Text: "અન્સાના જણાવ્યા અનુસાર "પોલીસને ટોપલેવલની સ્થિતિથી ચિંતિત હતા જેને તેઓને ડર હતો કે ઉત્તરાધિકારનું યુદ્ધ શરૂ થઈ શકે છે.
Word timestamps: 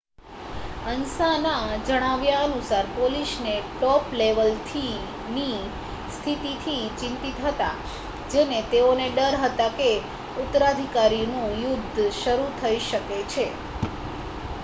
"અન્સાના 0.85 1.57
જણાવ્યા 1.81 2.39
અનુસાર 2.45 2.87
"પોલીસને 2.95 3.51
ટોપલેવલની 3.65 5.59
સ્થિતિથી 6.15 6.79
ચિંતિત 6.97 7.43
હતા 7.43 7.75
જેને 8.31 8.63
તેઓને 8.71 9.07
ડર 9.11 9.39
હતો 9.43 9.69
કે 9.77 9.91
ઉત્તરાધિકારનું 10.39 11.31
યુદ્ધ 11.61 12.03
શરૂ 12.19 12.51
થઈ 12.59 12.83
શકે 12.87 13.23
છે. 13.31 13.47